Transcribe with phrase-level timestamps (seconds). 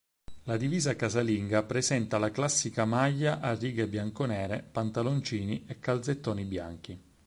[0.45, 6.99] La divisa casalinga presenta la classica maglia a righe bianco-nere, pantaloncini e calzettoni bianchi.